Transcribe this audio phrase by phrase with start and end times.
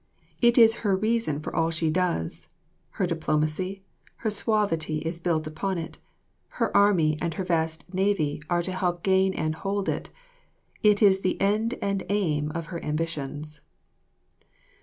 [0.41, 2.49] It is her reason for all she does;
[2.97, 3.83] her diplomacy,
[4.25, 5.99] her suavity is based upon it;
[6.57, 10.09] her army and her vast navy are to help gain and hold it;
[10.81, 13.61] it is the end and aim of her ambitions.